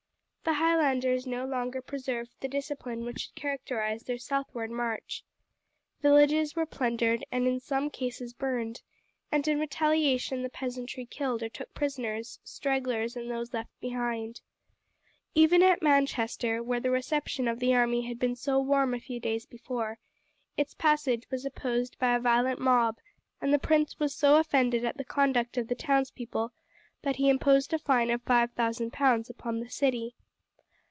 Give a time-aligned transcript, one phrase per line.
[0.43, 5.23] The Highlanders no longer preserved the discipline which had characterized their southward march.
[6.01, 8.81] Villages were plundered and in some cases burned,
[9.31, 14.41] and in retaliation the peasantry killed or took prisoners stragglers and those left behind.
[15.35, 19.19] Even at Manchester, where the reception of the army had been so warm a few
[19.19, 19.99] days before,
[20.57, 22.97] its passage was opposed by a violent mob,
[23.39, 26.51] and the prince was so offended at the conduct of the townspeople
[27.03, 30.15] that he imposed a fine of five thousand pounds upon the city.